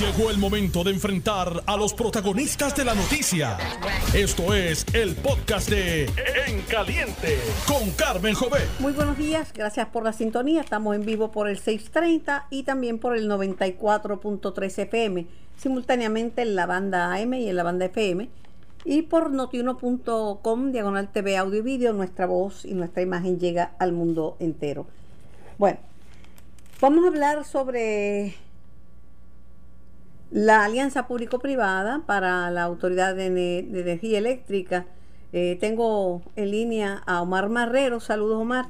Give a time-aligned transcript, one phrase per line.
[0.00, 3.56] Llegó el momento de enfrentar a los protagonistas de la noticia.
[4.14, 6.04] Esto es el podcast de
[6.46, 8.60] En Caliente con Carmen Jové.
[8.78, 10.60] Muy buenos días, gracias por la sintonía.
[10.60, 16.66] Estamos en vivo por el 630 y también por el 94.3 FM, simultáneamente en la
[16.66, 18.28] banda AM y en la banda FM.
[18.84, 23.92] Y por notiuno.com, diagonal TV, audio y video, nuestra voz y nuestra imagen llega al
[23.92, 24.86] mundo entero.
[25.56, 25.78] Bueno,
[26.82, 28.34] vamos a hablar sobre
[30.30, 33.26] la alianza público-privada para la Autoridad de,
[33.58, 34.86] Energía Eléctrica.
[35.32, 38.00] Eh, tengo en línea a Omar Marrero.
[38.00, 38.66] Saludos, Omar.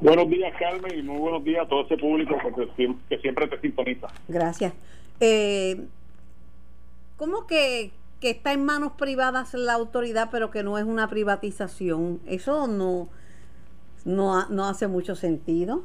[0.00, 4.08] Buenos días, Carmen, y muy buenos días a todo ese público que, siempre te sintoniza.
[4.28, 4.72] Gracias.
[5.20, 5.84] Eh,
[7.16, 7.90] ¿Cómo que,
[8.20, 12.20] que está en manos privadas la autoridad, pero que no es una privatización?
[12.26, 13.08] Eso no,
[14.04, 15.84] no, no hace mucho sentido.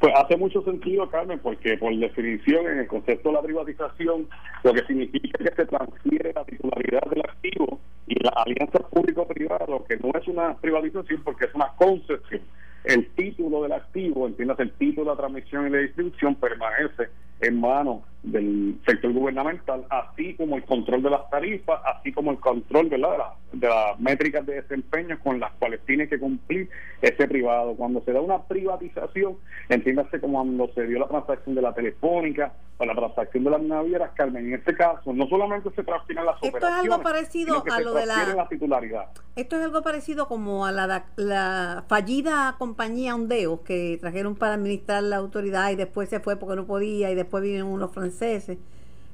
[0.00, 4.28] Pues hace mucho sentido, Carmen, porque por definición en el concepto de la privatización,
[4.62, 9.84] lo que significa que se transfiere la titularidad del activo y la alianza público-privada, lo
[9.84, 12.42] que no es una privatización porque es una concesión.
[12.84, 17.08] El título del activo, entiendas, el título de la transmisión y la distribución permanece
[17.40, 22.40] en manos del sector gubernamental, así como el control de las tarifas, así como el
[22.40, 26.68] control de, la, de las métricas de desempeño con las cuales tiene que cumplir
[27.00, 27.74] ese privado.
[27.76, 29.36] Cuando se da una privatización,
[29.68, 33.62] entiéndase como cuando se dio la transacción de la telefónica o la transacción de las
[33.62, 37.64] navieras, Carmen, en este caso no solamente se transfieren las Esto operaciones, es algo parecido
[37.70, 39.06] a lo de la, titularidad.
[39.36, 45.02] Esto es algo parecido como a la, la fallida compañía Ondeo que trajeron para administrar
[45.02, 48.58] la autoridad y después se fue porque no podía y después vinieron unos franceses.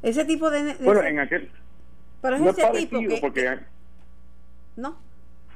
[0.03, 0.75] Ese tipo de...
[0.81, 1.51] bueno, en aquel...
[2.21, 3.59] Pero es no ese tipo porque...
[4.77, 4.97] ¿No?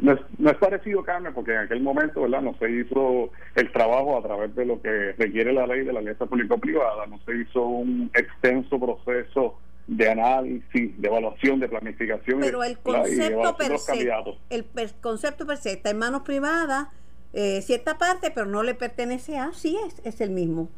[0.01, 2.41] No es, no es, parecido, Carmen, porque en aquel momento, ¿verdad?
[2.41, 5.99] No se hizo el trabajo a través de lo que requiere la ley de la
[5.99, 12.41] alianza público-privada, no se hizo un extenso proceso de análisis, de evaluación, de planificación.
[12.41, 14.13] Pero el concepto per se,
[14.51, 14.65] el
[15.01, 16.89] concepto per se está en manos privadas,
[17.33, 20.69] eh, cierta parte, pero no le pertenece a, sí es, es el mismo.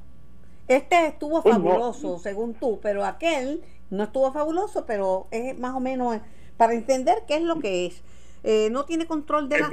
[0.70, 3.60] Este estuvo pues fabuloso, según tú, pero aquel
[3.90, 6.20] no estuvo fabuloso, pero es más o menos
[6.56, 8.04] para entender qué es lo que es.
[8.44, 9.70] Eh, no tiene control de las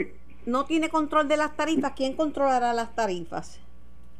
[0.48, 1.92] no tiene control de las tarifas.
[1.96, 3.60] ¿Quién controlará las tarifas?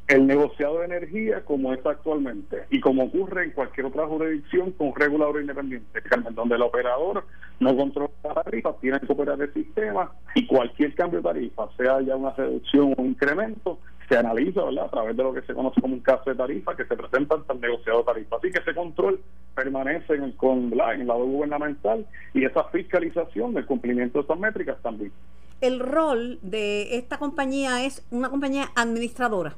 [0.08, 4.94] el negociado de energía como es actualmente y como ocurre en cualquier otra jurisdicción con
[4.94, 6.02] regulador independiente,
[6.32, 7.24] donde el operador
[7.60, 12.00] no controla la tarifa, tiene que operar el sistema y cualquier cambio de tarifa, sea
[12.00, 14.86] ya una reducción o un incremento, se analiza ¿verdad?
[14.86, 17.34] a través de lo que se conoce como un caso de tarifa que se presenta
[17.34, 18.36] ante el negociado de tarifa.
[18.36, 19.20] Así que ese control
[19.54, 24.38] permanece en el, con, en el lado gubernamental y esa fiscalización del cumplimiento de esas
[24.38, 25.12] métricas también.
[25.60, 29.56] El rol de esta compañía es una compañía administradora.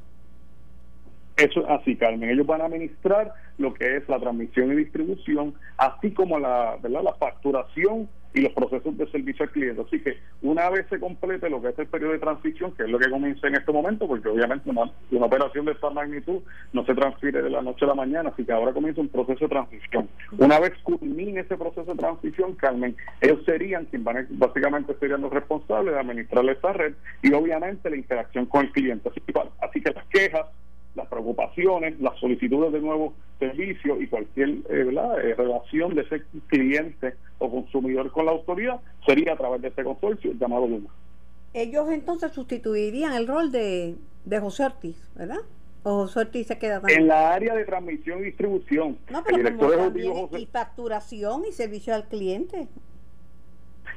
[1.40, 2.28] Eso es así, Carmen.
[2.28, 7.02] Ellos van a administrar lo que es la transmisión y distribución, así como la, ¿verdad?
[7.02, 9.80] la facturación y los procesos de servicio al cliente.
[9.80, 12.90] Así que una vez se complete lo que es el periodo de transición, que es
[12.90, 14.92] lo que comienza en este momento, porque obviamente una,
[15.24, 16.42] operación de esta magnitud
[16.74, 19.46] no se transfiere de la noche a la mañana, así que ahora comienza un proceso
[19.46, 20.10] de transición.
[20.38, 25.32] Una vez culmine ese proceso de transición, Carmen, ellos serían quienes van básicamente serían los
[25.32, 26.92] responsables de administrar esta red
[27.22, 29.08] y obviamente la interacción con el cliente.
[29.08, 30.46] Así que las quejas
[30.94, 37.14] las preocupaciones, las solicitudes de nuevos servicios y cualquier eh, eh, relación de ese cliente
[37.38, 40.90] o consumidor con la autoridad sería a través de este consorcio llamado Luma.
[41.54, 45.40] Ellos entonces sustituirían el rol de, de José Ortiz, ¿verdad?
[45.82, 47.00] ¿O José Ortiz se queda también?
[47.00, 48.98] En la área de transmisión y distribución.
[49.10, 52.68] No, pero como también y facturación y servicio al cliente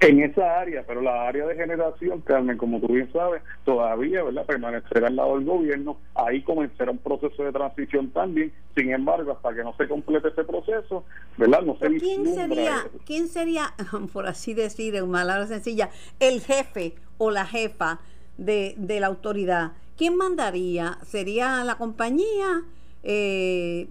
[0.07, 4.45] en esa área, pero la área de generación, Carmen, como tú bien sabes, todavía ¿verdad?
[4.45, 9.53] permanecerá al lado del gobierno, ahí comenzará un proceso de transición también, sin embargo, hasta
[9.53, 11.05] que no se complete ese proceso,
[11.37, 11.61] ¿verdad?
[11.61, 13.73] No se ¿Quién sería, ¿Quién sería,
[14.11, 15.89] por así decir, en palabras sencilla,
[16.19, 17.99] el jefe o la jefa
[18.37, 19.73] de, de la autoridad?
[19.97, 20.97] ¿Quién mandaría?
[21.03, 22.63] ¿Sería la compañía
[23.03, 23.87] eh,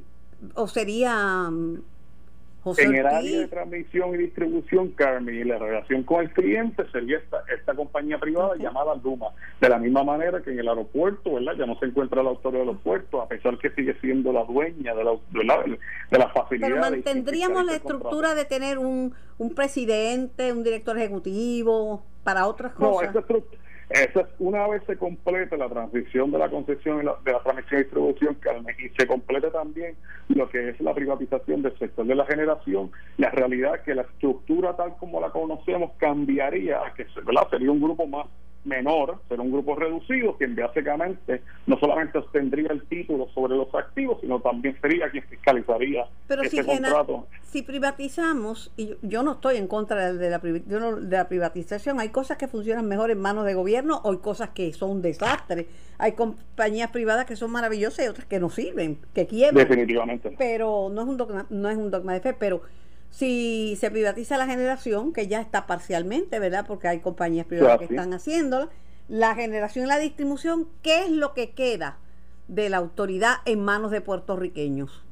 [0.55, 1.49] o sería
[2.79, 7.19] en el área de transmisión y distribución, Carmen, y la relación con el cliente sería
[7.19, 9.29] esta, esta compañía privada llamada Luma.
[9.61, 11.55] De la misma manera que en el aeropuerto, ¿verdad?
[11.59, 14.95] Ya no se encuentra la autoridad del aeropuerto, a pesar que sigue siendo la dueña
[14.95, 16.69] de la, de la, facilidad.
[16.69, 23.15] Pero mantendríamos la estructura de tener un, un presidente, un director ejecutivo, para otras cosas.
[23.15, 23.27] No, esa
[23.93, 28.39] esa, una vez se complete la transición de la concesión de la transmisión y distribución,
[28.79, 29.97] y se complete también
[30.29, 34.03] lo que es la privatización del sector de la generación, la realidad es que la
[34.03, 37.07] estructura tal como la conocemos cambiaría, que
[37.51, 38.27] sería un grupo más
[38.65, 44.19] menor, será un grupo reducido, quien básicamente no solamente obtendría el título sobre los activos,
[44.21, 47.27] sino también sería quien fiscalizaría Pero si contrato.
[47.43, 52.39] si privatizamos, y yo, no estoy en contra de la, de la privatización, hay cosas
[52.39, 55.67] que funcionan mejor en manos de gobierno o hay cosas que son un desastre.
[55.99, 59.69] Hay compañías privadas que son maravillosas y otras que no sirven, que quiebran.
[59.69, 60.35] Definitivamente.
[60.39, 62.63] Pero no es un dogma, no es un dogma de fe, pero
[63.13, 66.65] si se privatiza la generación, que ya está parcialmente, ¿verdad?
[66.67, 68.71] Porque hay compañías privadas que están haciéndola,
[69.09, 71.99] la generación y la distribución, ¿qué es lo que queda
[72.49, 75.05] de la autoridad en manos de puertorriqueños?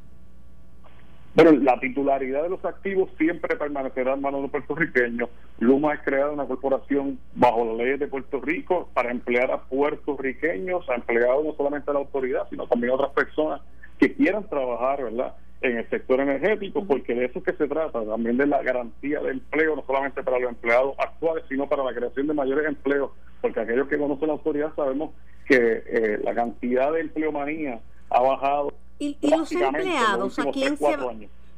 [1.34, 5.28] Bueno, la titularidad de los activos siempre permanecerá en manos de puertorriqueños.
[5.58, 10.88] Luma es creada una corporación bajo las leyes de Puerto Rico para emplear a puertorriqueños,
[10.88, 13.60] a empleados no solamente a la autoridad, sino también a otras personas
[13.98, 15.34] que quieran trabajar, ¿verdad?
[15.62, 19.32] En el sector energético, porque de eso que se trata, también de la garantía de
[19.32, 23.10] empleo, no solamente para los empleados actuales, sino para la creación de mayores empleos,
[23.40, 25.10] porque aquellos que conocen la autoridad sabemos
[25.46, 28.72] que eh, la cantidad de empleomanía ha bajado.
[28.98, 30.38] ¿Y, los empleados?
[30.38, 30.96] ¿A quién se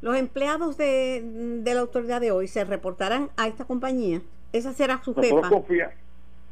[0.01, 1.21] ¿Los empleados de,
[1.63, 4.21] de, la autoridad de hoy se reportarán a esta compañía?
[4.51, 5.49] ¿Esa será su jefa?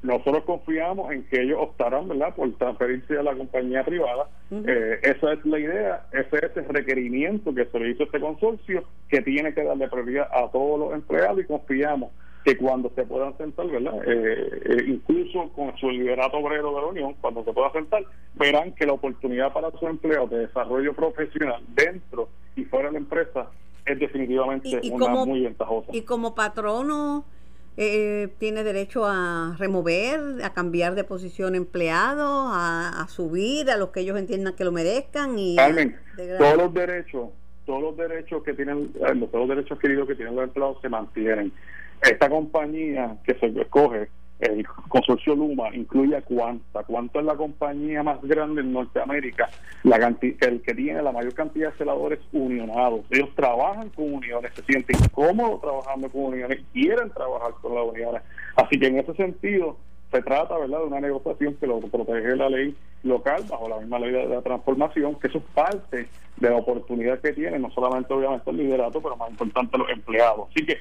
[0.04, 2.34] Nosotros confiamos en que ellos optarán ¿verdad?
[2.36, 4.30] por transferirse a la compañía privada.
[4.52, 8.20] Eh, esa es la idea, ese es el requerimiento que se le hizo a este
[8.20, 12.12] consorcio, que tiene que darle prioridad a todos los empleados y confiamos
[12.44, 14.02] que cuando se puedan sentar, ¿verdad?
[14.08, 18.74] Eh, eh, incluso con su liderato obrero de la Unión, cuando se pueda sentar, verán
[18.74, 23.52] que la oportunidad para sus empleados de desarrollo profesional dentro y fuera de la empresa
[23.86, 25.90] es definitivamente una muy ventajosa.
[25.94, 27.26] Y como patrono
[27.78, 34.02] eh, tiene derecho a remover, a cambiar de posición empleado, a, subir a los que
[34.02, 35.56] ellos entiendan que lo merezcan y
[36.38, 37.30] todos los derechos,
[37.66, 40.90] todos los derechos que tienen, eh, todos los derechos queridos que tienen los empleados se
[40.90, 41.52] mantienen.
[42.02, 44.10] Esta compañía que se escoge
[44.42, 46.84] el consorcio Luma incluye a Cuanta.
[46.84, 49.50] Cuanta es la compañía más grande en Norteamérica,
[49.84, 53.02] la el que tiene la mayor cantidad de celadores unionados.
[53.12, 58.22] Ellos trabajan con uniones, se sienten cómodos trabajando con uniones, quieren trabajar con las uniones.
[58.56, 59.78] Así que en ese sentido
[60.12, 64.00] se trata verdad de una negociación que lo protege la ley local bajo la misma
[64.00, 68.14] ley de la transformación, que eso es parte de la oportunidad que tiene, no solamente
[68.14, 70.50] obviamente el liderato, pero más importante los empleados.
[70.50, 70.78] Así que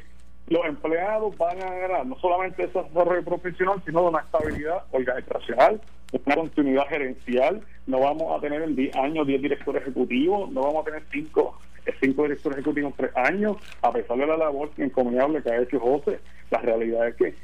[0.50, 5.80] los empleados van a ganar no solamente ese desarrollo profesional, sino de una estabilidad organizacional,
[6.26, 7.62] una continuidad gerencial.
[7.86, 11.58] No vamos a tener en 10 años 10 directores ejecutivos, no vamos a tener 5
[12.00, 15.80] cinco directores ejecutivos en 3 años, a pesar de la labor encomiable que ha hecho
[15.80, 16.20] José.
[16.50, 17.34] La realidad es que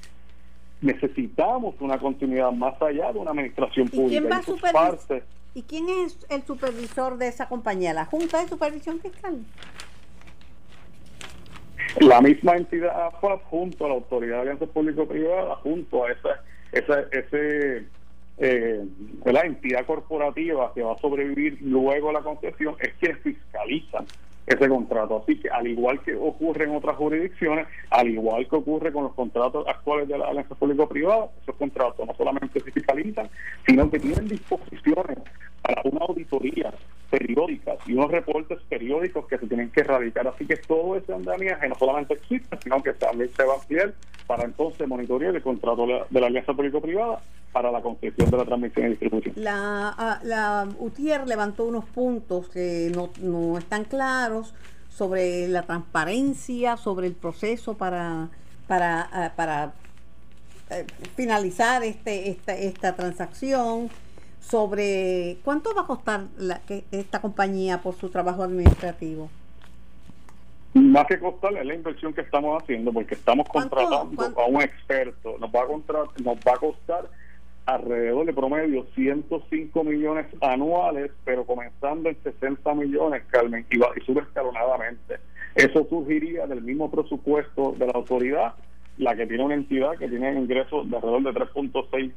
[0.81, 4.41] necesitamos una continuidad más allá de una administración pública.
[5.55, 7.95] ¿Y quién es el supervisor de esa compañía?
[7.95, 9.39] ¿La Junta de Supervisión Fiscal?
[12.01, 13.11] La misma entidad
[13.45, 17.87] junto a la Autoridad de Alianza Público-Privada, junto a esa, esa ese,
[18.39, 18.85] eh,
[19.25, 24.05] la entidad corporativa que va a sobrevivir luego a la concesión, es que fiscalizan
[24.47, 25.23] ese contrato.
[25.23, 29.15] Así que al igual que ocurre en otras jurisdicciones, al igual que ocurre con los
[29.15, 33.29] contratos actuales de la alianza público-privada, esos contratos no solamente se fiscalizan,
[33.67, 35.19] sino que tienen disposiciones
[35.63, 36.73] para una auditoría
[37.19, 40.29] periódicas y unos reportes periódicos que se tienen que erradicar.
[40.29, 43.95] Así que todo ese andamiaje no solamente existe, sino que también se va a ampliar
[44.27, 47.21] para entonces monitorear el contrato de la alianza público-privada
[47.53, 49.35] para la concesión de la transmisión y distribución.
[49.37, 54.55] La, ah, la UTIER levantó unos puntos que no, no están claros
[54.89, 58.29] sobre la transparencia, sobre el proceso para,
[58.67, 59.73] para, ah, para
[60.71, 63.89] eh, finalizar este, esta, esta transacción
[64.49, 69.29] sobre cuánto va a costar la, que, esta compañía por su trabajo administrativo.
[70.75, 75.37] Más que costar es la inversión que estamos haciendo, porque estamos contratando a un experto.
[75.39, 77.09] Nos va a, nos va a costar
[77.65, 84.05] alrededor de promedio 105 millones anuales, pero comenzando en 60 millones, Carmen, y, va, y
[84.05, 85.17] sube escalonadamente.
[85.55, 88.55] Eso surgiría del mismo presupuesto de la autoridad,
[88.99, 92.13] la que tiene una entidad que tiene ingresos de alrededor de 3.6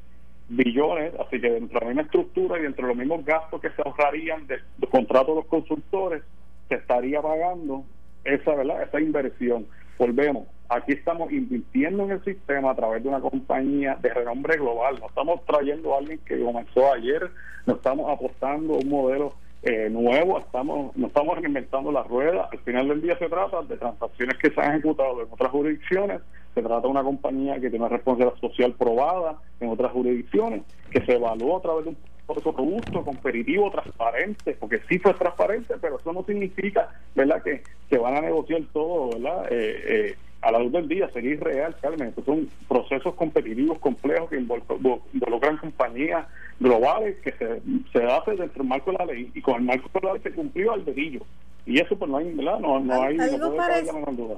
[0.49, 3.69] billones, así que dentro de la misma estructura y dentro de los mismos gastos que
[3.69, 6.23] se ahorrarían de los contratos de los consultores,
[6.67, 7.83] se estaría pagando
[8.23, 8.83] esa, ¿verdad?
[8.83, 9.67] esa inversión.
[9.97, 14.97] Volvemos, aquí estamos invirtiendo en el sistema a través de una compañía de renombre global,
[14.99, 17.29] no estamos trayendo a alguien que comenzó ayer,
[17.65, 22.87] no estamos apostando un modelo eh, nuevo, estamos, no estamos inventando la rueda, al final
[22.87, 26.21] del día se trata de transacciones que se han ejecutado en otras jurisdicciones,
[26.53, 31.05] se trata de una compañía que tiene una responsabilidad social probada en otras jurisdicciones, que
[31.05, 35.97] se evaluó a través de un proceso robusto, competitivo, transparente, porque sí fue transparente, pero
[35.99, 40.59] eso no significa, ¿verdad?, que, que van a negociar todo, ¿verdad?, eh, eh, a la
[40.59, 42.13] luz del día sería irreal, Carmen.
[42.25, 46.25] son procesos competitivos complejos que involucran compañías
[46.59, 49.89] globales que se, se hace dentro del marco de la ley y con el marco
[49.93, 51.21] de la ley se cumplió al dedillo.
[51.65, 52.59] Y eso pues no hay, ¿verdad?
[52.59, 53.55] No, no hay algo,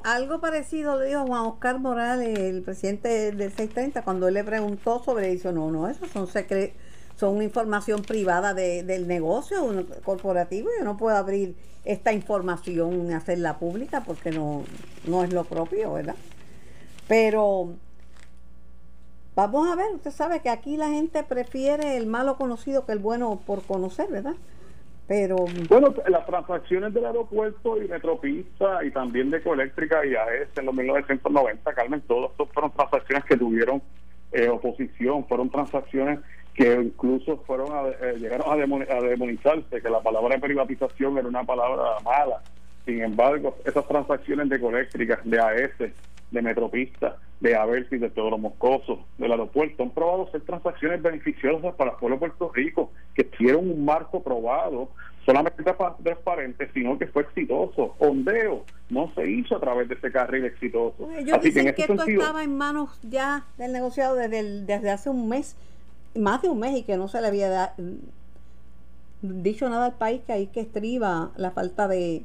[0.04, 5.00] algo parecido le dijo Juan Oscar Morales, el presidente del 630, cuando él le preguntó
[5.00, 5.52] sobre eso.
[5.52, 6.76] No, no, eso son secretos
[7.16, 10.70] son información privada de, del negocio corporativo.
[10.78, 14.64] Yo no puedo abrir esta información hacerla pública porque no,
[15.08, 16.16] no es lo propio, ¿verdad?
[17.08, 17.74] Pero
[19.36, 23.00] vamos a ver, usted sabe que aquí la gente prefiere el malo conocido que el
[23.00, 24.36] bueno por conocer, ¿verdad?
[25.08, 30.68] Pero bueno, las transacciones del aeropuerto y Metropista y también de Ecoeléctrica y AES en
[30.68, 33.82] los 1990, Carmen, todas fueron transacciones que tuvieron
[34.32, 36.20] eh, oposición, fueron transacciones
[36.54, 37.68] que incluso fueron
[38.02, 42.42] eh, llegaron a, demonizarse, que la palabra privatización era una palabra mala.
[42.86, 45.94] Sin embargo, esas transacciones de ecoeléctricas, de AES,
[46.32, 51.92] de Metropista, de Aversi, de Teodoro Moscoso, del aeropuerto, han probado ser transacciones beneficiosas para
[51.92, 54.90] el pueblo de Puerto Rico, que tuvieron un marco probado,
[55.26, 57.96] solamente transparente, sino que fue exitoso.
[58.00, 61.10] Ondeo no se hizo a través de ese carril exitoso.
[61.12, 65.28] Ellos Así dicen que, esto estaba en manos ya del negociado desde, desde hace un
[65.28, 65.58] mes
[66.16, 67.74] más de un mes y que no se le había
[69.22, 72.24] dicho nada al país que ahí que estriba la falta de,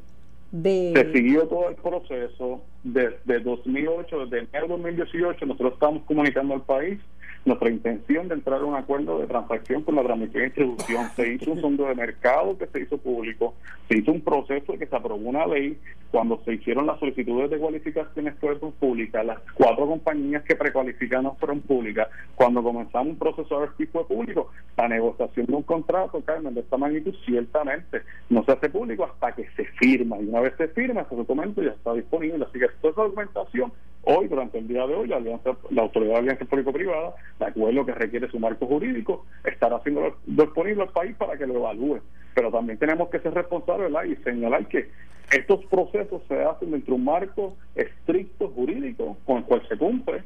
[0.51, 0.93] de...
[0.95, 6.63] Se siguió todo el proceso desde 2008, desde enero de 2018, nosotros estamos comunicando al
[6.63, 7.01] país
[7.47, 11.09] nuestra intención de entrar a un acuerdo de transacción con la transmisión y distribución.
[11.15, 13.55] Se hizo un fondo de mercado que se hizo público,
[13.89, 15.79] se hizo un proceso que se aprobó una ley.
[16.11, 21.61] Cuando se hicieron las solicitudes de cualificaciones fueron públicas, las cuatro compañías que precualificaron fueron
[21.61, 26.55] públicas, cuando comenzamos un proceso de tipo de público, la negociación de un contrato, Carmen,
[26.55, 30.55] de esta magnitud, ciertamente no se hace público hasta que se firma, y una vez
[30.57, 33.73] se firma, ese documento ya está disponible, así que toda esa documentación,
[34.07, 37.85] hoy, durante el día de hoy, la, alianza, la Autoridad de Alianza Público-Privada de acuerdo
[37.85, 42.01] que requiere su marco jurídico, estará haciendo disponible al país para que lo evalúe.
[42.35, 44.89] Pero también tenemos que ser responsables y señalar que
[45.33, 50.23] estos procesos se hacen dentro de un marco estricto jurídico con el cual se cumple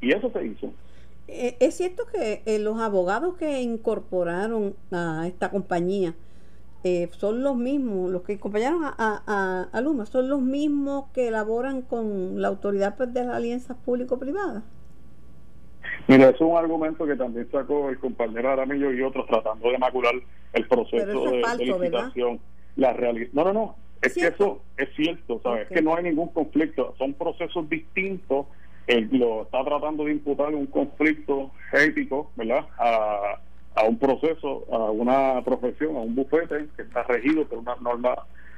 [0.00, 0.72] y eso se hizo.
[1.26, 6.14] Eh, es cierto que eh, los abogados que incorporaron a esta compañía
[6.86, 11.80] eh, son los mismos, los que acompañaron a, a, Luma, son los mismos que elaboran
[11.80, 14.62] con la autoridad pues, de las alianzas público-privadas.
[16.08, 20.12] Mira, es un argumento que también sacó el compañero Aramillo y otros tratando de macular
[20.52, 22.38] el proceso de, licitación.
[22.76, 23.30] La realidad.
[23.32, 23.76] No, no, no.
[24.02, 25.62] Es, que eso es cierto, ¿sabes?
[25.62, 26.94] Es que no hay ningún conflicto.
[26.98, 28.44] Son procesos distintos.
[28.86, 32.66] Él lo está tratando de imputar un conflicto ético, ¿verdad?
[32.78, 33.38] A,
[33.74, 38.14] a un proceso, a una profesión, a un bufete que está regido por una norma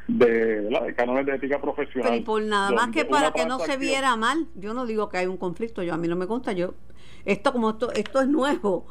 [0.08, 2.12] de, de cánones de ética profesional.
[2.12, 5.18] Pero por nada más que para que no se viera mal, yo no digo que
[5.18, 6.74] hay un conflicto, yo a mí no me consta, yo
[7.24, 8.86] esto como esto, esto es nuevo.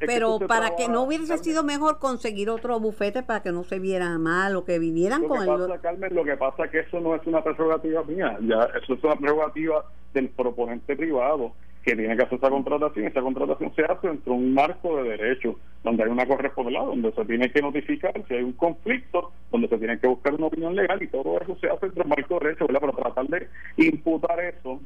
[0.00, 4.18] pero para que no hubiese sido mejor conseguir otro bufete para que no se viera
[4.18, 6.14] mal o que vivieran con el...
[6.14, 9.14] lo que pasa es que eso no es una prerrogativa mía, ya eso es una
[9.14, 11.52] prerrogativa del proponente privado
[11.84, 13.06] que tiene que hacer esa contratación.
[13.06, 17.12] Esa contratación se hace dentro de un marco de derecho, donde hay una correspondencia, donde
[17.12, 20.74] se tiene que notificar si hay un conflicto, donde se tiene que buscar una opinión
[20.74, 22.80] legal y todo eso se hace dentro de un marco de derecho, ¿verdad?
[22.80, 24.80] Pero tratar de imputar eso,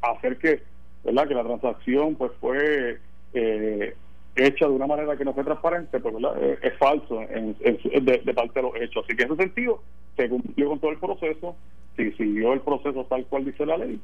[0.00, 0.62] hacer que
[1.04, 1.28] ¿verdad?
[1.28, 2.98] que la transacción pues fue
[3.34, 3.94] eh,
[4.36, 6.42] hecha de una manera que no fue transparente, pues ¿verdad?
[6.42, 9.04] Eh, es, falso en, de, parte de los hechos.
[9.04, 9.82] Así que en ese sentido
[10.16, 11.56] se cumplió con todo el proceso,
[11.94, 14.00] se siguió el proceso tal cual dice la ley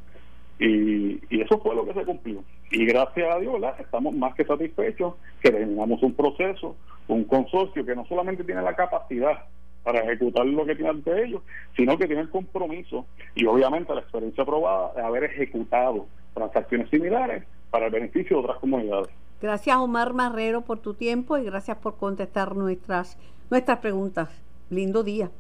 [0.59, 2.43] y, y eso fue lo que se cumplió.
[2.71, 6.77] Y gracias a Dios estamos más que satisfechos que terminamos un proceso,
[7.09, 9.45] un consorcio que no solamente tiene la capacidad
[9.83, 11.43] para ejecutar lo que tiene ante ellos,
[11.77, 17.45] sino que tiene el compromiso y obviamente la experiencia probada de haber ejecutado transacciones similares
[17.71, 19.09] para el beneficio de otras comunidades.
[19.43, 23.19] Gracias Omar Marrero por tu tiempo y gracias por contestar nuestras
[23.51, 24.31] nuestras preguntas.
[24.71, 25.31] Lindo día.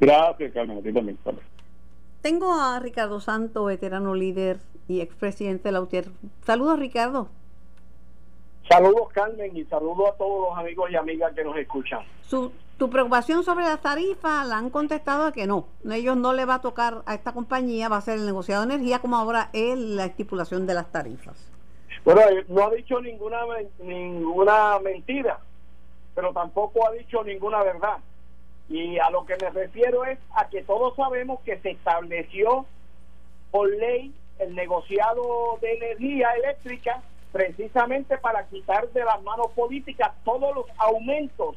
[0.00, 0.78] Gracias, Carmen.
[0.78, 1.18] A ti también.
[2.22, 4.58] Tengo a Ricardo Santo, veterano líder
[4.88, 6.06] y expresidente de la UTIER.
[6.44, 7.28] Saludos, Ricardo.
[8.68, 12.00] Saludos, Carmen, y saludos a todos los amigos y amigas que nos escuchan.
[12.22, 15.66] Su, tu preocupación sobre las tarifas la han contestado que no.
[15.90, 18.74] Ellos no le va a tocar a esta compañía, va a ser el negociado de
[18.74, 21.50] energía como ahora es la estipulación de las tarifas.
[22.04, 23.40] Bueno, eh, no ha dicho ninguna
[23.80, 25.40] ninguna mentira,
[26.14, 27.98] pero tampoco ha dicho ninguna verdad.
[28.70, 32.64] Y a lo que me refiero es a que todos sabemos que se estableció
[33.50, 40.54] por ley el negociado de energía eléctrica precisamente para quitar de las manos políticas todos
[40.54, 41.56] los aumentos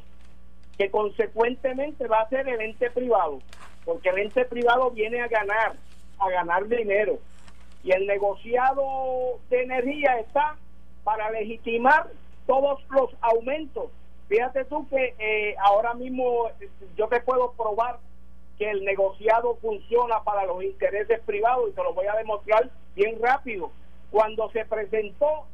[0.76, 3.40] que consecuentemente va a ser el ente privado,
[3.84, 5.76] porque el ente privado viene a ganar,
[6.18, 7.20] a ganar dinero.
[7.84, 10.56] Y el negociado de energía está
[11.04, 12.08] para legitimar
[12.46, 13.90] todos los aumentos.
[14.28, 16.48] Fíjate tú que eh, ahora mismo
[16.96, 17.98] yo te puedo probar
[18.58, 23.20] que el negociado funciona para los intereses privados y te lo voy a demostrar bien
[23.20, 23.70] rápido.
[24.10, 25.46] Cuando se presentó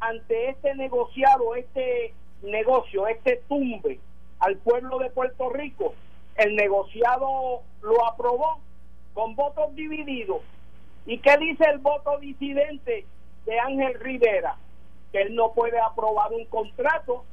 [0.00, 3.98] ante este negociado, este negocio, este tumbe
[4.38, 5.94] al pueblo de Puerto Rico,
[6.36, 8.60] el negociado lo aprobó
[9.14, 10.42] con votos divididos.
[11.06, 13.04] ¿Y qué dice el voto disidente
[13.44, 14.56] de Ángel Rivera?
[15.10, 17.24] Que él no puede aprobar un contrato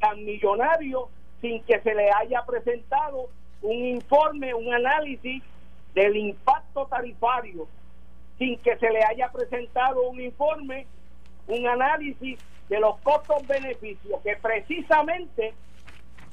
[0.00, 1.08] tan millonario
[1.40, 3.28] sin que se le haya presentado
[3.62, 5.42] un informe, un análisis
[5.94, 7.66] del impacto tarifario,
[8.38, 10.86] sin que se le haya presentado un informe,
[11.48, 12.38] un análisis
[12.68, 15.54] de los costos-beneficios, que precisamente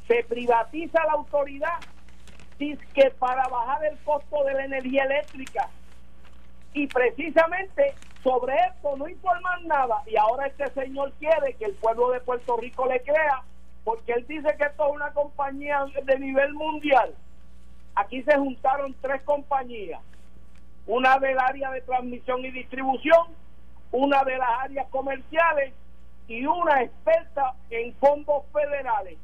[0.08, 1.80] se privatiza la autoridad
[2.94, 5.70] que para bajar el costo de la energía eléctrica.
[6.74, 7.94] Y precisamente
[8.24, 10.02] sobre esto no informan nada.
[10.08, 13.44] Y ahora este señor quiere que el pueblo de Puerto Rico le crea,
[13.84, 17.14] porque él dice que esto es una compañía de nivel mundial.
[17.96, 20.02] Aquí se juntaron tres compañías,
[20.88, 23.28] una del área de transmisión y distribución,
[23.92, 25.74] una de las áreas comerciales
[26.28, 29.18] y una experta en fondos federales.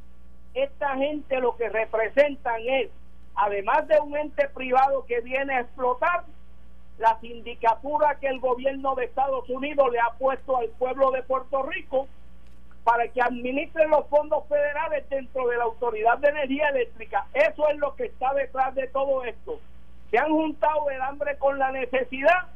[0.53, 2.89] Esta gente lo que representan es
[3.39, 6.25] además de un ente privado que viene a explotar,
[6.97, 11.63] la sindicatura que el gobierno de Estados Unidos le ha puesto al pueblo de Puerto
[11.63, 12.09] Rico
[12.89, 17.27] para que administren los fondos federales dentro de la Autoridad de Energía Eléctrica.
[17.35, 19.59] Eso es lo que está detrás de todo esto.
[20.09, 22.47] Se han juntado el hambre con la necesidad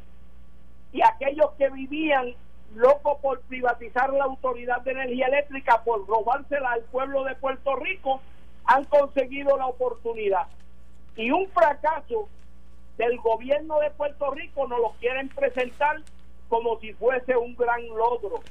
[0.91, 2.33] y aquellos que vivían
[2.73, 8.19] locos por privatizar la Autoridad de Energía Eléctrica, por robársela al pueblo de Puerto Rico,
[8.65, 10.47] han conseguido la oportunidad
[11.15, 12.27] y un fracaso
[12.97, 15.97] del gobierno de Puerto Rico nos lo quieren presentar
[16.49, 18.41] como si fuese un gran logro.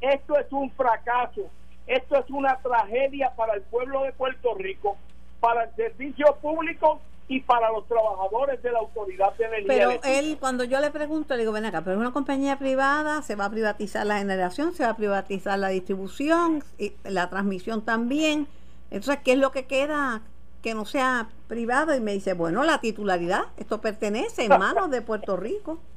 [0.00, 1.42] Esto es un fracaso,
[1.86, 4.96] esto es una tragedia para el pueblo de Puerto Rico,
[5.40, 10.00] para el servicio público y para los trabajadores de la autoridad de energía.
[10.00, 13.22] Pero él, cuando yo le pregunto, le digo, ven acá, pero es una compañía privada,
[13.22, 17.84] se va a privatizar la generación, se va a privatizar la distribución, y la transmisión
[17.84, 18.48] también.
[18.90, 20.22] Entonces, ¿qué es lo que queda?
[20.62, 25.02] que no sea privado y me dice, bueno, la titularidad, esto pertenece en manos de
[25.02, 25.78] Puerto Rico.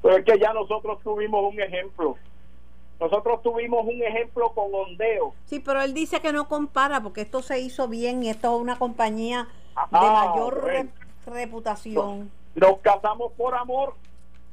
[0.00, 2.16] Pues es que ya nosotros tuvimos un ejemplo.
[3.00, 5.34] Nosotros tuvimos un ejemplo con Ondeo.
[5.46, 8.60] Sí, pero él dice que no compara porque esto se hizo bien y esto es
[8.60, 9.48] una compañía
[9.90, 10.88] de mayor
[11.26, 12.30] reputación.
[12.54, 13.94] Nos casamos por amor.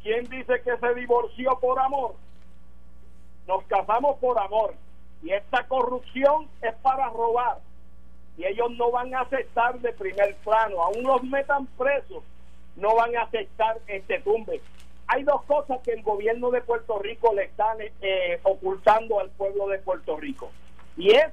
[0.03, 2.13] ¿Quién dice que se divorció por amor?
[3.47, 4.75] Nos casamos por amor.
[5.23, 7.59] Y esta corrupción es para robar
[8.37, 12.23] y ellos no van a aceptar de primer plano, aún los metan presos,
[12.75, 14.61] no van a aceptar este tumbe.
[15.07, 19.67] Hay dos cosas que el gobierno de Puerto Rico le están eh, ocultando al pueblo
[19.67, 20.51] de Puerto Rico.
[20.97, 21.27] Y es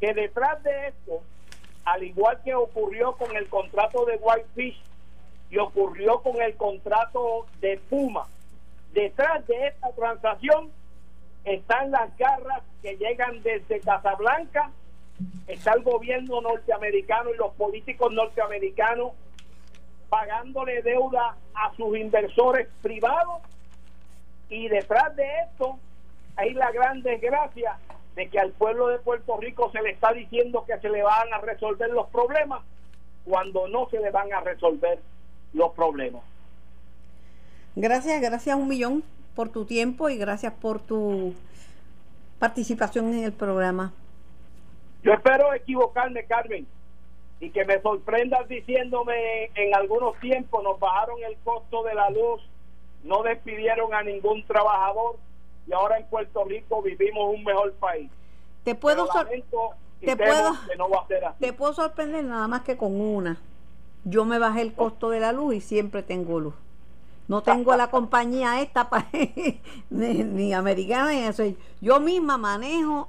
[0.00, 1.22] que detrás de esto,
[1.84, 4.80] al igual que ocurrió con el contrato de Whitefish
[5.50, 8.26] y ocurrió con el contrato de Puma,
[8.92, 10.70] detrás de esta transacción
[11.44, 14.70] están las garras que llegan desde Casablanca
[15.46, 19.12] está el gobierno norteamericano y los políticos norteamericanos
[20.08, 23.42] pagándole deuda a sus inversores privados
[24.48, 25.78] y detrás de esto
[26.36, 27.78] hay la gran desgracia
[28.16, 31.32] de que al pueblo de Puerto Rico se le está diciendo que se le van
[31.32, 32.62] a resolver los problemas
[33.24, 35.00] cuando no se le van a resolver
[35.52, 36.22] los problemas.
[37.76, 39.02] Gracias, gracias un millón
[39.34, 41.34] por tu tiempo y gracias por tu
[42.38, 43.92] participación en el programa.
[45.02, 46.66] Yo espero equivocarme, Carmen,
[47.40, 52.40] y que me sorprendas diciéndome en algunos tiempos nos bajaron el costo de la luz,
[53.02, 55.16] no despidieron a ningún trabajador
[55.66, 58.10] y ahora en Puerto Rico vivimos un mejor país.
[58.64, 59.06] Te puedo,
[60.00, 60.52] te puedo,
[61.38, 63.38] te puedo sorprender nada más que con una.
[64.04, 66.54] Yo me bajé el costo de la luz y siempre tengo luz.
[67.28, 68.88] No tengo la compañía esta
[69.90, 71.42] ni, ni americana ni eso.
[71.80, 73.08] Yo misma manejo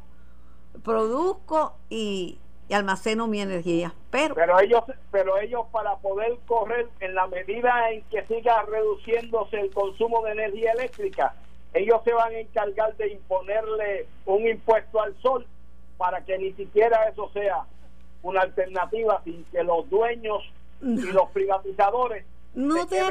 [0.84, 2.38] produzco y,
[2.74, 3.94] almaceno mi energía.
[4.12, 9.60] Pero, pero ellos, pero ellos para poder correr en la medida en que siga reduciéndose
[9.60, 11.36] el consumo de energía eléctrica,
[11.74, 15.46] ellos se van a encargar de imponerle un impuesto al sol
[15.98, 17.66] para que ni siquiera eso sea
[18.24, 20.44] una alternativa sin que los dueños
[20.82, 22.26] y los privatizadores
[22.56, 23.02] no te,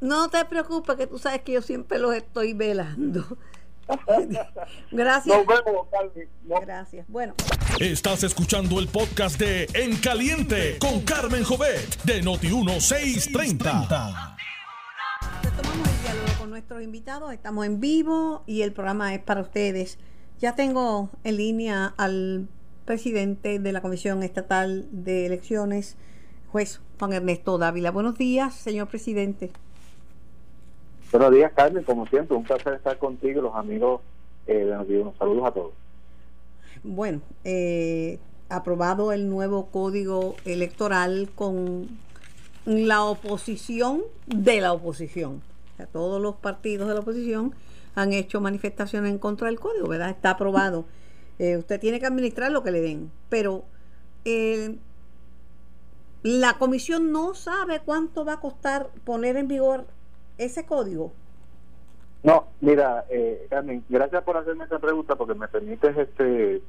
[0.00, 3.24] no te preocupes que tú sabes que yo siempre los estoy velando
[4.90, 5.36] Gracias.
[5.36, 5.86] Nos vemos,
[6.62, 7.06] Gracias.
[7.08, 7.34] Bueno.
[7.78, 14.36] Estás escuchando el podcast de En Caliente con Carmen Jovet de Noti 1630.
[15.42, 17.32] Retomamos el diálogo con nuestros invitados.
[17.32, 19.98] Estamos en vivo y el programa es para ustedes.
[20.38, 22.48] Ya tengo en línea al
[22.84, 25.96] presidente de la Comisión Estatal de Elecciones,
[26.48, 27.90] juez Juan Ernesto Dávila.
[27.90, 29.52] Buenos días, señor presidente.
[31.12, 31.82] Buenos días, Carmen.
[31.82, 34.00] Como siempre, un placer estar contigo los amigos
[34.46, 35.72] eh, de Unos saludos a todos.
[36.84, 41.88] Bueno, eh, aprobado el nuevo código electoral con
[42.64, 45.42] la oposición de la oposición.
[45.80, 47.54] O todos los partidos de la oposición
[47.96, 50.10] han hecho manifestaciones en contra del código, ¿verdad?
[50.10, 50.84] Está aprobado.
[51.40, 53.64] Eh, usted tiene que administrar lo que le den, pero
[54.24, 54.76] eh,
[56.22, 59.86] la comisión no sabe cuánto va a costar poner en vigor
[60.40, 61.12] ese código.
[62.22, 66.62] No, mira, eh, Carmen, gracias por hacerme esa pregunta porque me permites este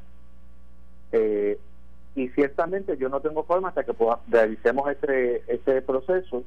[1.11, 1.59] eh,
[2.17, 3.95] y ciertamente yo no tengo forma hasta que
[4.29, 6.43] realicemos ese, ese proceso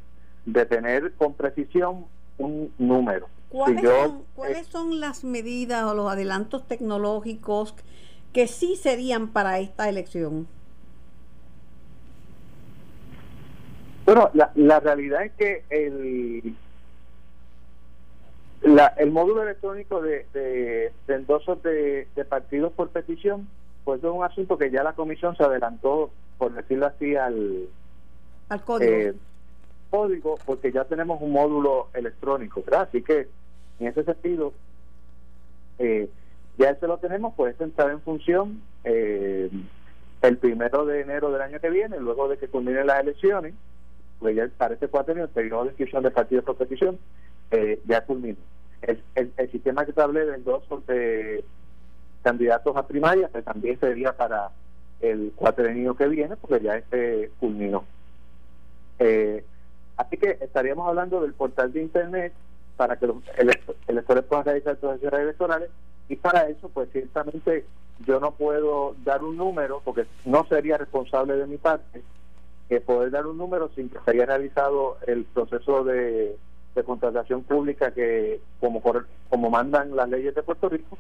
[0.46, 2.06] de tener con precisión
[2.38, 3.28] un número.
[3.50, 7.76] ¿Cuáles, son, ¿cuáles son las medidas o los adelantos tecnológicos
[8.34, 10.48] que sí serían para esta elección?
[14.06, 16.56] Bueno, la, la realidad es que el
[18.62, 23.48] la, el módulo electrónico de, de, de endosos de, partidos por petición,
[23.90, 27.68] pues es un asunto que ya la comisión se adelantó, por decirlo así, al,
[28.48, 28.92] al código.
[28.92, 29.16] Eh,
[29.90, 32.84] código, porque ya tenemos un módulo electrónico, ¿verdad?
[32.88, 33.28] Así que
[33.80, 34.54] en ese sentido,
[35.80, 36.08] eh,
[36.60, 39.50] ya ese lo tenemos, puede entrar en función eh,
[40.22, 43.56] el primero de enero del año que viene, luego de que culminen las elecciones,
[44.20, 47.00] pues ya para este cuatro el periodo de inscripción de partidos por petición
[47.50, 48.38] eh, ya culminó.
[48.84, 51.44] El, el, sistema que te hablé del dos de
[52.22, 54.50] candidatos a primaria, pues también sería para
[55.02, 57.86] el cuatrenio que viene, porque ya este culminó.
[59.00, 59.44] Eh,
[59.98, 62.34] así que estaríamos hablando del portal de internet
[62.76, 63.18] para que los
[63.88, 65.70] electores puedan realizar transacciones electorales
[66.08, 67.66] y para eso, pues ciertamente
[68.06, 72.02] yo no puedo dar un número porque no sería responsable de mi parte
[72.68, 76.38] que poder dar un número sin que se haya realizado el proceso de
[76.76, 78.82] de contratación pública que como
[79.30, 80.98] como mandan las leyes de Puerto Rico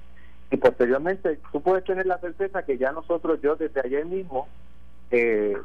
[0.52, 4.48] y posteriormente tú puedes tener la certeza que ya nosotros yo desde ayer mismo
[5.12, 5.58] eh,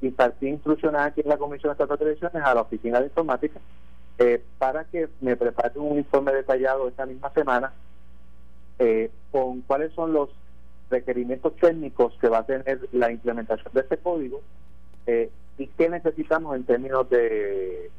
[0.00, 3.60] impartí instrucciones aquí en la Comisión Estatal de Elecciones a la Oficina de Informática
[4.18, 7.72] eh, para que me prepare un informe detallado esta misma semana
[8.78, 10.30] eh, con cuáles son los
[10.90, 14.40] requerimientos técnicos que va a tener la implementación de este código
[15.06, 17.90] eh, y qué necesitamos en términos de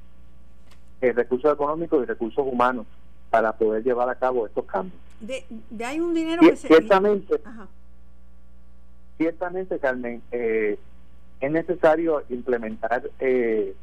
[1.01, 2.85] eh, recursos económicos y recursos humanos
[3.29, 4.99] para poder llevar a cabo estos cambios.
[5.19, 5.45] De,
[5.83, 6.67] hay un dinero que se...
[6.67, 7.39] Ciertamente,
[9.17, 10.77] ciertamente Carmen, eh,
[11.39, 13.75] es necesario implementar eh,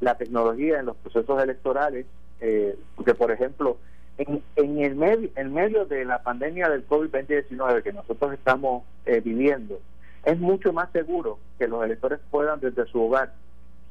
[0.00, 2.06] la tecnología en los procesos electorales,
[2.40, 3.78] eh, porque por ejemplo,
[4.16, 9.20] en, en, el medio, en medio de la pandemia del COVID-19 que nosotros estamos eh,
[9.20, 9.80] viviendo,
[10.24, 13.32] es mucho más seguro que los electores puedan desde su hogar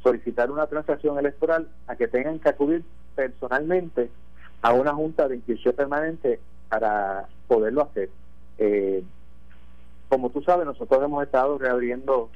[0.04, 2.84] solicitar una transacción electoral a que tengan que acudir
[3.16, 4.10] personalmente
[4.62, 6.40] a una junta de inscripción permanente
[6.70, 8.10] para poderlo hacer.
[8.58, 9.04] Eh,
[10.10, 12.30] como tú sabes, nosotros hemos estado reabriendo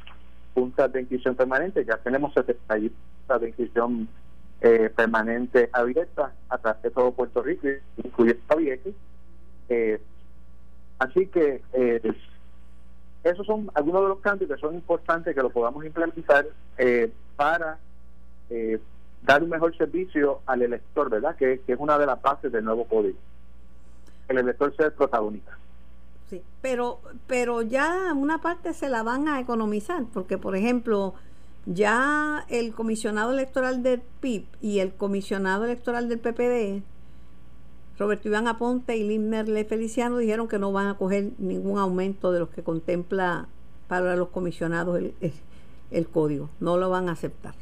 [0.53, 4.10] juntas de inscripción permanente, ya tenemos 71 juntas de inscripción
[4.62, 8.93] eh, permanente abiertas a través de todo Puerto Rico, incluyendo Vieques.
[9.69, 10.01] Eh,
[10.99, 12.13] así que eh,
[13.23, 17.77] esos son algunos de los cambios que son importantes que lo podamos implementar eh, para
[18.49, 18.79] eh,
[19.23, 21.36] dar un mejor servicio al elector, ¿verdad?
[21.36, 23.17] Que, es una de las bases del nuevo código.
[24.27, 25.57] El elector ser protagonista.
[26.29, 31.13] Sí, pero, pero ya una parte se la van a economizar, porque por ejemplo,
[31.65, 36.84] ya el comisionado electoral del PIB y el comisionado electoral del PPD
[38.01, 42.31] Roberto Iván Aponte y Lynn Merle Feliciano dijeron que no van a coger ningún aumento
[42.31, 43.47] de los que contempla
[43.88, 44.99] para los comisionados
[45.91, 47.53] el, código, no lo van a aceptar.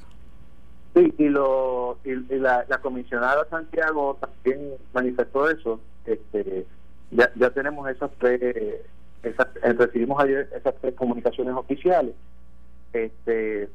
[1.00, 5.80] Sí, y, lo, y, la, comisionada Santiago también manifestó eso.
[6.06, 6.66] Este,
[7.12, 8.42] ya, ya tenemos esas tres,
[9.24, 12.16] esas, eh, recibimos ayer esas tres comunicaciones oficiales.
[12.92, 13.70] Este,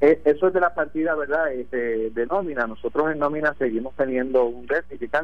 [0.00, 1.52] eh, eso es de la partida, ¿verdad?
[1.52, 2.66] Este, de nómina.
[2.66, 5.14] Nosotros en nómina seguimos teniendo un déficit,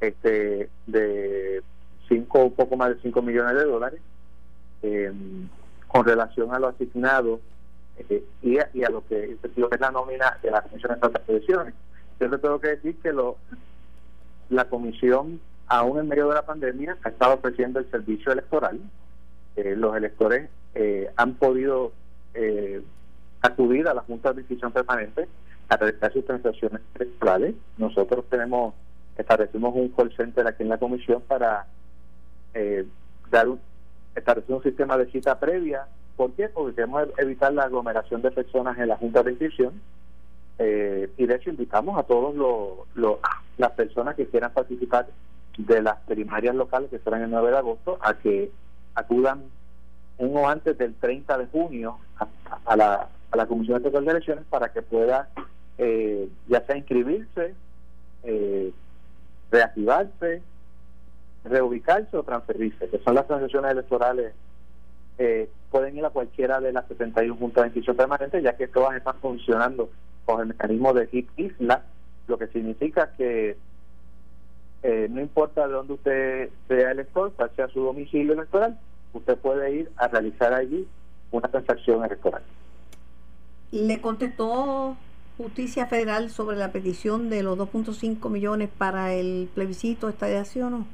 [0.00, 1.62] este, de
[2.08, 4.00] cinco, un poco más de 5 millones de dólares
[4.82, 5.48] em,
[5.88, 7.40] con relación a lo asignado
[8.08, 11.74] eh, y, a, y, a, lo que, es la nómina de la Comisión de Elecciones.
[12.20, 13.36] Yo le tengo que decir que lo,
[14.50, 18.80] la Comisión, aún en medio de la pandemia, ha estado ofreciendo el servicio electoral.
[19.56, 20.48] Eh, los electores
[21.16, 21.92] han podido
[22.34, 22.80] eh,
[23.42, 25.28] acudir a la Junta de Decisión Permanente
[25.68, 27.54] a realizar sus transacciones electorales.
[27.76, 28.74] Nosotros tenemos,
[29.16, 31.66] establecimos un call center aquí en la comisión para
[32.54, 32.86] eh,
[33.30, 33.60] dar un,
[34.14, 35.86] establecer un sistema de cita previa.
[36.18, 36.50] ¿Por qué?
[36.50, 39.80] Porque queremos evitar la aglomeración de personas en la Junta de Decisión.
[40.58, 43.18] Eh, y de hecho invitamos a todos los,
[43.56, 45.06] las personas que quieran participar
[45.56, 48.50] de las primarias locales que serán el 9 de agosto a que
[48.94, 49.44] acudan
[50.18, 51.98] uno antes del 30 de junio
[52.64, 55.28] a la a la Comisión de Elecciones para que pueda
[55.76, 57.54] eh, ya sea inscribirse,
[58.24, 58.72] eh,
[59.50, 60.42] reactivarse,
[61.44, 64.32] reubicarse o transferirse, que son las transacciones electorales.
[65.18, 68.96] Eh, pueden ir a cualquiera de las 71 juntas de inscripción permanente, ya que todas
[68.96, 69.90] están funcionando
[70.24, 71.82] con el mecanismo de HIP Isla,
[72.26, 73.56] lo que significa que
[75.10, 78.78] no importa de dónde usted sea elector, cuál sea su domicilio electoral,
[79.12, 80.86] usted puede ir a realizar allí
[81.30, 82.42] una transacción electoral.
[83.70, 84.96] ¿Le contestó
[85.36, 90.86] Justicia Federal sobre la petición de los 2.5 millones para el plebiscito, esta o no?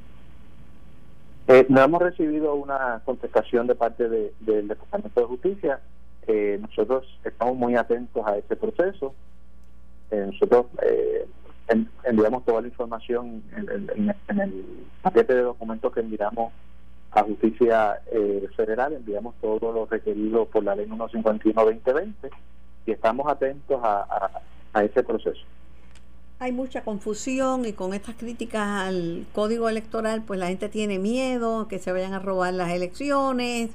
[1.47, 5.79] Eh, no hemos recibido una contestación de parte del Departamento de Justicia.
[6.27, 9.13] Eh, nosotros estamos muy atentos a ese proceso.
[10.09, 11.27] Eh, nosotros eh,
[12.03, 13.89] enviamos toda la información en,
[14.27, 14.65] en, el
[15.01, 16.51] paquete de documentos que enviamos
[17.11, 18.01] a Justicia
[18.55, 22.13] Federal, enviamos todo lo requerido por la Ley 151-2020
[22.85, 24.41] y estamos atentos a,
[24.73, 25.41] a, ese proceso.
[26.37, 31.67] Hay mucha confusión y con estas críticas al código electoral, pues la gente tiene miedo
[31.69, 33.71] que se vayan a robar las elecciones.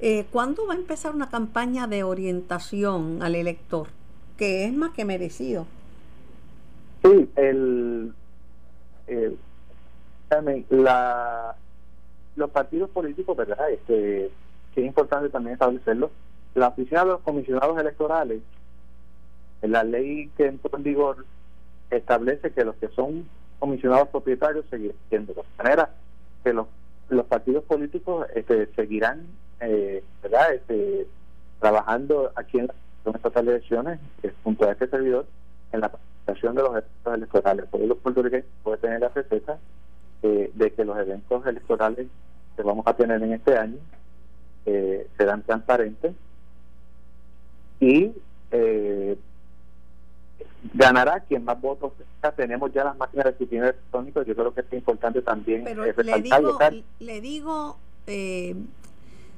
[0.00, 3.88] Eh, ¿Cuándo va a empezar una campaña de orientación al elector?
[4.38, 5.66] Que es más que merecido.
[7.02, 8.14] Sí, el,
[10.70, 11.54] la,
[12.36, 13.70] los partidos políticos, ¿verdad?
[13.70, 14.30] Este,
[14.74, 16.10] que es importante también establecerlo,
[16.54, 18.40] la oficina de los comisionados electorales,
[19.62, 21.26] la ley que entró en vigor,
[21.90, 25.34] establece que los que son comisionados propietarios seguirán siendo.
[25.34, 25.90] De manera
[26.42, 26.66] que los,
[27.08, 29.26] los partidos políticos este, seguirán
[29.60, 30.54] eh, ¿verdad?
[30.54, 31.06] Este,
[31.60, 32.68] trabajando aquí en
[33.04, 34.00] la Estatal de Elecciones,
[34.42, 35.26] junto a este servidor,
[35.72, 37.66] en la participación de los eventos electorales.
[37.66, 39.58] Por los puertorriqueños puede tener la receta
[40.22, 42.06] eh, de que los eventos electorales
[42.56, 43.78] que vamos a tener en este año
[44.66, 46.12] eh, serán transparentes
[47.78, 48.12] y
[48.50, 49.16] eh,
[50.74, 51.92] ganará quien más votos
[52.36, 55.94] tenemos ya las máquinas de escrutinio electrónico yo creo que es importante también pero eh,
[55.96, 56.58] le digo
[56.98, 58.54] le digo eh,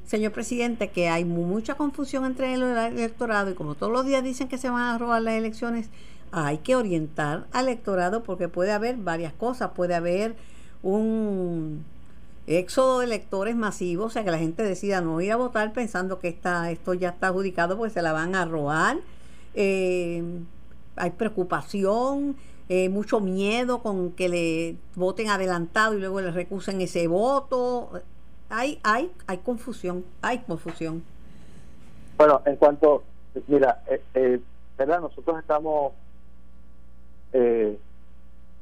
[0.04, 4.48] señor presidente que hay mucha confusión entre el electorado y como todos los días dicen
[4.48, 5.90] que se van a robar las elecciones
[6.32, 9.72] hay que orientar al electorado porque puede haber varias cosas.
[9.74, 10.34] Puede haber
[10.82, 11.84] un
[12.46, 16.18] éxodo de electores masivos, o sea, que la gente decida no ir a votar pensando
[16.18, 18.96] que está, esto ya está adjudicado porque se la van a robar.
[19.54, 20.24] Eh,
[20.96, 22.36] hay preocupación,
[22.68, 27.90] eh, mucho miedo con que le voten adelantado y luego le recusen ese voto.
[28.48, 31.02] Hay, hay, hay confusión, hay confusión.
[32.16, 33.02] Bueno, en cuanto,
[33.46, 33.82] mira,
[34.14, 34.40] eh,
[34.78, 35.00] ¿verdad?
[35.00, 35.92] Nosotros estamos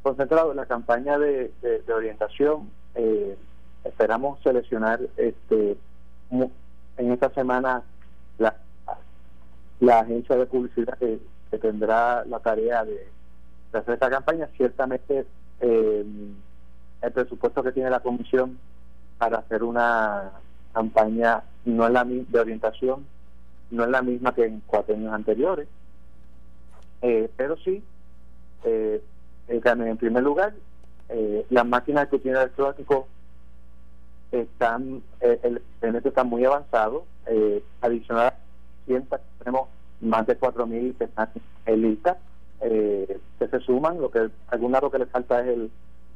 [0.03, 2.71] concentrados en la campaña de, de, de orientación.
[2.95, 3.37] Eh,
[3.85, 5.77] esperamos seleccionar este
[6.97, 7.83] en esta semana
[8.39, 8.57] la,
[9.81, 11.19] la agencia de publicidad que,
[11.59, 13.09] tendrá la tarea de,
[13.73, 14.49] hacer esta campaña.
[14.57, 15.27] Ciertamente
[15.61, 16.05] eh,
[17.03, 18.59] el presupuesto que tiene la comisión
[19.19, 20.31] para hacer una
[20.73, 23.07] campaña no es la de orientación,
[23.71, 25.69] no es la misma que en cuatro años anteriores,
[27.03, 27.83] eh, pero sí,
[28.65, 29.03] eh,
[29.49, 30.55] en primer lugar,
[31.09, 33.09] eh, las máquinas de escrutinio electrónico
[34.31, 38.33] están, eh, el internet está muy avanzado, eh, adicional
[38.87, 39.69] siempre tenemos
[40.01, 41.29] más de 4.000 que están
[41.67, 42.19] en lista,
[42.61, 45.71] eh, que se suman, lo que algún lo que le falta es el,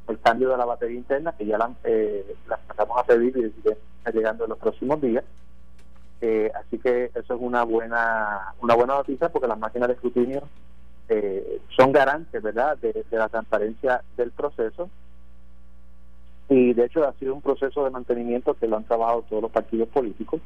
[0.07, 4.11] el cambio de la batería interna, que ya la, eh, la a pedir y está
[4.11, 5.23] llegando en los próximos días.
[6.21, 10.43] Eh, así que eso es una buena una buena noticia porque las máquinas de escrutinio
[11.09, 14.89] eh, son garantes, ¿verdad?, de, la transparencia del proceso.
[16.47, 19.51] Y de hecho ha sido un proceso de mantenimiento que lo han trabajado todos los
[19.51, 20.41] partidos políticos.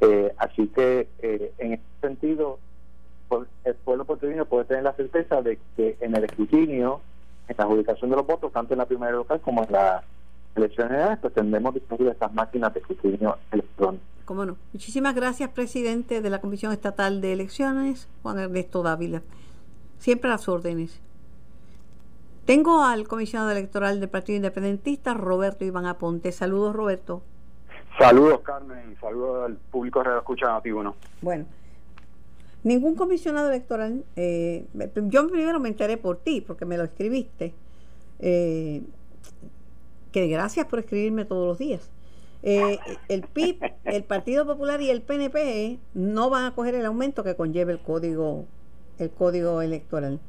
[0.00, 1.08] Eh, así que
[1.58, 2.58] en ese sentido,
[3.28, 7.00] pues, el pueblo puertorriqueño puede tener la certeza de que en el escrutinio
[7.48, 10.04] en la adjudicación de los votos, tanto en la primera local como en la
[10.54, 14.04] elección general, pues tendremos disponibles estas máquinas de escrutinio electrónico.
[14.24, 14.56] ¿Cómo no?
[14.72, 19.22] Muchísimas gracias, presidente de la Comisión Estatal de Elecciones, Juan Ernesto Dávila.
[19.98, 21.00] Siempre a las órdenes.
[22.44, 26.32] Tengo al comisionado electoral del Partido Independentista, Roberto Iván Aponte.
[26.32, 27.22] Saludos, Roberto.
[28.00, 28.96] Saludos, Carmen.
[28.98, 30.96] Saludos al público que escucha a ti uno.
[31.20, 31.44] Bueno,
[32.62, 34.66] Ningún comisionado electoral, eh,
[35.08, 37.54] yo primero me enteré por ti, porque me lo escribiste,
[38.18, 38.82] eh,
[40.12, 41.90] que gracias por escribirme todos los días.
[42.42, 47.22] Eh, el PIB, el Partido Popular y el PNP no van a coger el aumento
[47.22, 48.46] que conlleva el código,
[48.98, 50.20] el código electoral.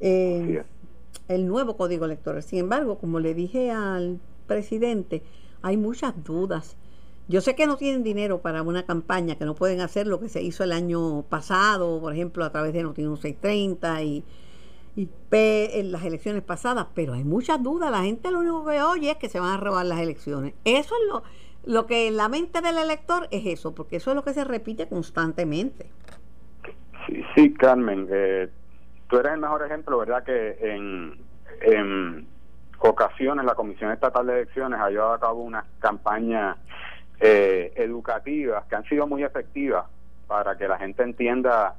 [0.00, 2.42] el nuevo código electoral.
[2.42, 5.22] Sin embargo, como le dije al presidente,
[5.62, 6.76] hay muchas dudas
[7.28, 10.28] yo sé que no tienen dinero para una campaña, que no pueden hacer lo que
[10.28, 14.24] se hizo el año pasado, por ejemplo, a través de Noticias 630 y,
[14.94, 17.90] y P en las elecciones pasadas, pero hay muchas dudas.
[17.90, 20.54] La gente lo único que oye es que se van a robar las elecciones.
[20.64, 21.22] Eso es lo,
[21.64, 24.44] lo que en la mente del elector es eso, porque eso es lo que se
[24.44, 25.90] repite constantemente.
[27.08, 28.48] Sí, sí Carmen, eh,
[29.08, 30.22] tú eres el mejor ejemplo, ¿verdad?
[30.22, 31.18] Que en,
[31.60, 32.26] en
[32.78, 36.56] ocasiones la Comisión Estatal de Elecciones ha llevado a cabo una campaña
[37.20, 39.86] eh, educativas que han sido muy efectivas
[40.26, 41.76] para que la gente entienda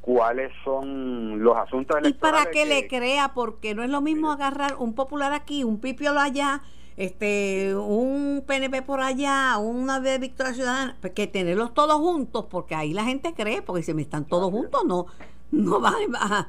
[0.00, 4.76] cuáles son los asuntos y para que, le crea porque no es lo mismo agarrar
[4.78, 6.62] un popular aquí un pipiolo allá
[6.96, 12.74] este un PNP por allá una de Victoria Ciudadana pues que tenerlos todos juntos porque
[12.74, 15.06] ahí la gente cree porque si me están todos juntos no
[15.50, 16.46] no va a,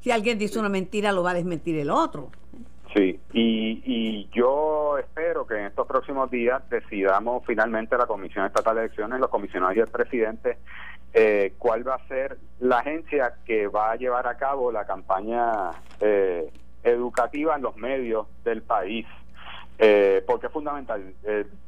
[0.00, 2.30] si alguien dice una mentira lo va a desmentir el otro
[3.32, 8.82] y, y yo espero que en estos próximos días decidamos finalmente la Comisión Estatal de
[8.82, 10.58] Elecciones, los comisionados y el presidente,
[11.12, 15.70] eh, cuál va a ser la agencia que va a llevar a cabo la campaña
[16.00, 16.50] eh,
[16.82, 19.06] educativa en los medios del país.
[19.80, 21.14] Eh, porque es fundamental.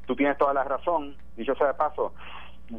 [0.05, 2.12] tú tienes toda la razón, dicho sea de paso,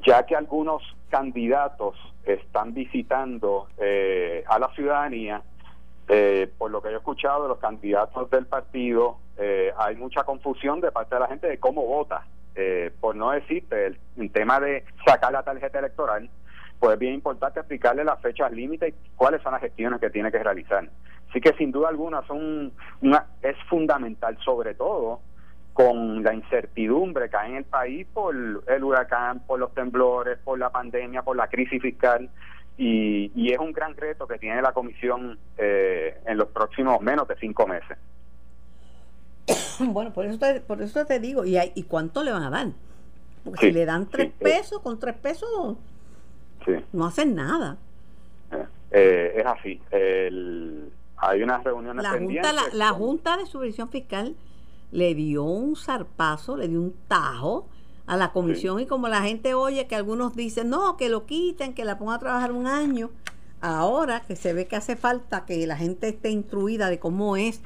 [0.05, 3.67] ya que algunos candidatos están visitando
[4.45, 5.41] a la ciudadanía,
[6.07, 10.23] eh, por lo que yo he escuchado de los candidatos del partido, eh, hay mucha
[10.23, 12.25] confusión de parte de la gente de cómo vota.
[12.55, 16.29] Eh, por no decirte, el, tema de sacar la tarjeta electoral,
[16.79, 20.31] pues es bien importante explicarle las fechas límite y cuáles son las gestiones que tiene
[20.31, 20.89] que realizar.
[21.29, 25.21] Así que sin duda alguna son una, es fundamental, sobre todo
[25.73, 30.59] con la incertidumbre que hay en el país por el huracán, por los temblores, por
[30.59, 32.29] la pandemia, por la crisis fiscal
[32.83, 37.35] y, es un gran reto que tiene la comisión eh, en los próximos menos de
[37.37, 37.97] cinco meses.
[39.79, 42.67] Bueno, por eso te, por eso te digo, ¿y, ¿y cuánto le van a dar?
[43.43, 45.49] Porque si le dan tres pesos, con tres pesos
[46.93, 47.77] no hacen nada.
[48.51, 49.81] Eh, eh, es así.
[51.17, 54.35] hay unas reuniones la Junta, la, Junta de Supervisión Fiscal
[54.91, 57.67] le dio un zarpazo, le dio un tajo
[58.05, 61.73] a la comisión y como la gente oye que algunos dicen, no, que lo quiten,
[61.73, 63.09] que la pongan a trabajar un año,
[63.61, 67.61] ahora que se ve que hace falta que la gente esté instruida de cómo es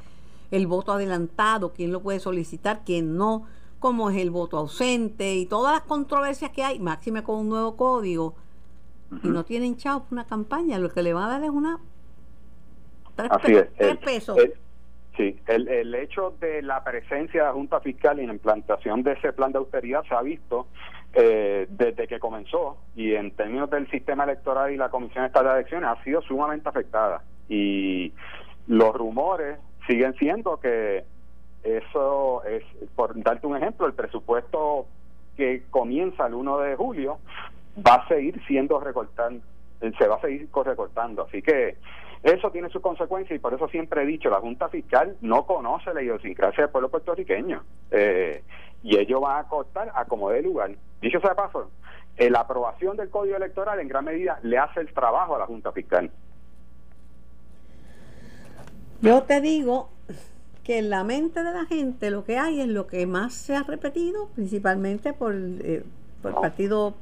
[0.51, 3.45] el voto adelantado, quién lo puede solicitar, quién no,
[3.79, 7.75] cómo es el voto ausente y todas las controversias que hay, máxime con un nuevo
[7.75, 8.35] código,
[9.23, 11.79] y no tienen chao una campaña, lo que le va a dar es una...
[13.15, 14.37] Tres, pesos.
[15.17, 19.13] Sí, el, el hecho de la presencia de la Junta Fiscal y la implantación de
[19.13, 20.67] ese plan de austeridad se ha visto
[21.13, 25.59] eh, desde que comenzó y en términos del sistema electoral y la Comisión Estatal de
[25.59, 28.11] Elecciones ha sido sumamente afectada y
[28.67, 29.57] los rumores
[29.87, 31.05] siguen siendo que
[31.63, 32.63] eso es,
[32.95, 34.87] por darte un ejemplo, el presupuesto
[35.37, 37.19] que comienza el 1 de julio
[37.85, 39.37] va a seguir siendo recortado,
[39.79, 41.27] se va a seguir recortando.
[41.27, 41.77] Así que
[42.25, 45.93] eso tiene sus consecuencias y por eso siempre he dicho, la Junta Fiscal no conoce
[45.93, 48.43] la idiosincrasia del pueblo puertorriqueño eh,
[48.81, 50.71] y ellos van a cortar a como de lugar.
[50.99, 51.69] Dicho sea de paso,
[52.17, 55.45] eh, la aprobación del Código Electoral en gran medida le hace el trabajo a la
[55.45, 56.09] Junta Fiscal.
[59.01, 59.89] Yo te digo
[60.63, 63.55] que en la mente de la gente lo que hay es lo que más se
[63.55, 65.83] ha repetido, principalmente por, eh,
[66.23, 66.95] por el partido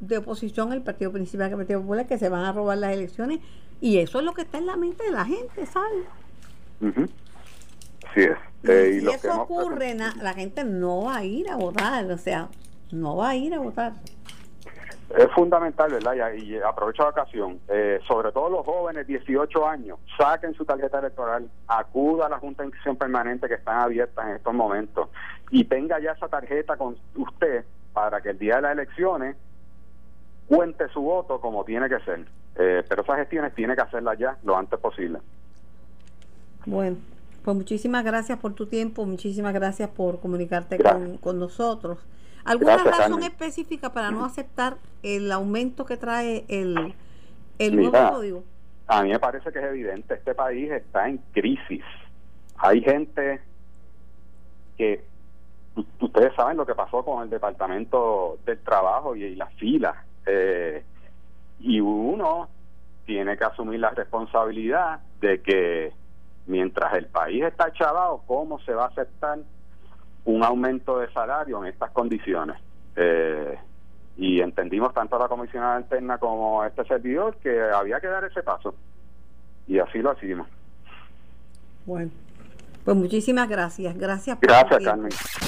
[0.00, 3.40] de oposición, el partido principal, el Partido Popular, que se van a robar las elecciones
[3.80, 6.06] y eso es lo que está en la mente de la gente, ¿sabes?
[8.14, 8.36] Sí es.
[8.64, 12.48] Eh, si eso ocurre, la gente no va a ir a votar, o sea,
[12.90, 13.92] no va a ir a votar.
[15.16, 16.32] Es fundamental, ¿verdad?
[16.34, 21.48] Y, aprovecho la ocasión, eh, sobre todo los jóvenes, 18 años, saquen su tarjeta electoral,
[21.68, 25.08] acuda a la Junta de Inscripción Permanente que están abiertas en estos momentos
[25.50, 29.36] y tenga ya esa tarjeta con usted para que el día de las elecciones
[30.48, 32.26] cuente su voto como tiene que ser.
[32.58, 35.18] Eh, pero esas gestiones tiene que hacerlas ya lo antes posible.
[36.64, 36.96] Bueno,
[37.44, 40.78] pues muchísimas gracias por tu tiempo, muchísimas gracias por comunicarte
[41.20, 41.98] con, nosotros.
[42.44, 46.94] ¿Alguna razón específica para no aceptar el aumento que trae el,
[47.58, 48.44] el nuevo código?
[48.88, 51.84] A mí me parece que es evidente, este país está en crisis.
[52.56, 53.40] Hay gente
[54.76, 55.04] que
[56.00, 59.96] ustedes saben lo que pasó con el Departamento del Trabajo y, y las filas
[60.26, 60.84] eh,
[61.60, 62.48] y uno
[63.06, 65.92] tiene que asumir la responsabilidad de que
[66.46, 69.38] mientras el país está chavado, ¿cómo se va a aceptar
[70.24, 72.60] un aumento de salario en estas condiciones?
[72.96, 73.58] Eh,
[74.16, 78.74] y entendimos tanto la comisionada alterna como este servidor que había que dar ese paso.
[79.66, 80.48] Y así lo hicimos.
[81.84, 82.10] Bueno.
[82.84, 83.98] Pues muchísimas gracias.
[83.98, 85.10] Gracias por Gracias, Carmen.